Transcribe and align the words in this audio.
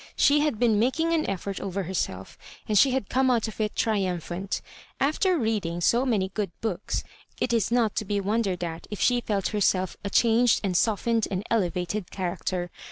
She 0.15 0.39
had 0.39 0.57
been 0.57 0.79
making 0.79 1.13
an 1.13 1.29
effort 1.29 1.61
oyer 1.61 1.83
herself^ 1.83 2.35
and 2.67 2.75
she 2.75 2.89
had 2.89 3.07
come 3.07 3.29
out 3.29 3.47
of 3.47 3.61
it 3.61 3.75
tri 3.75 3.99
umphant; 3.99 4.59
after 4.99 5.37
reading 5.37 5.79
so 5.79 6.07
many 6.07 6.29
good 6.33 6.49
books, 6.59 7.03
it 7.39 7.53
is 7.53 7.71
not 7.71 7.95
to 7.97 8.05
be 8.05 8.19
wondered 8.19 8.63
at 8.63 8.87
if 8.89 8.99
she 8.99 9.21
felt 9.21 9.49
herself 9.49 9.95
a 10.03 10.09
changed 10.09 10.59
and 10.63 10.75
softened 10.75 11.27
and 11.29 11.43
eleyated 11.51 12.09
character. 12.09 12.71